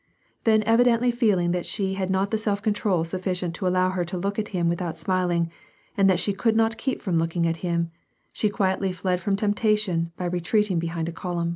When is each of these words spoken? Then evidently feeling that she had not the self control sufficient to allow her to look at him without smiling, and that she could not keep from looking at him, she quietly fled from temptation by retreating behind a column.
Then 0.45 0.63
evidently 0.63 1.11
feeling 1.11 1.51
that 1.51 1.67
she 1.67 1.93
had 1.93 2.09
not 2.09 2.31
the 2.31 2.37
self 2.39 2.63
control 2.63 3.03
sufficient 3.03 3.53
to 3.53 3.67
allow 3.67 3.91
her 3.91 4.03
to 4.05 4.17
look 4.17 4.39
at 4.39 4.47
him 4.47 4.67
without 4.67 4.97
smiling, 4.97 5.51
and 5.95 6.09
that 6.09 6.19
she 6.19 6.33
could 6.33 6.55
not 6.55 6.75
keep 6.79 7.03
from 7.03 7.19
looking 7.19 7.45
at 7.45 7.57
him, 7.57 7.91
she 8.33 8.49
quietly 8.49 8.91
fled 8.93 9.21
from 9.21 9.35
temptation 9.35 10.11
by 10.17 10.25
retreating 10.25 10.79
behind 10.79 11.07
a 11.07 11.11
column. 11.11 11.49